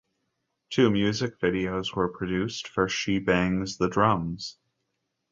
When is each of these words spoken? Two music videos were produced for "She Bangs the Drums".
Two 0.71 0.89
music 0.89 1.37
videos 1.39 1.93
were 1.95 2.09
produced 2.09 2.67
for 2.67 2.89
"She 2.89 3.19
Bangs 3.19 3.77
the 3.77 3.87
Drums". 3.87 4.57